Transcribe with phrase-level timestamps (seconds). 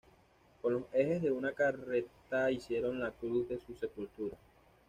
[0.63, 4.35] Con los ejes de una carreta hicieron la cruz de su sepultura.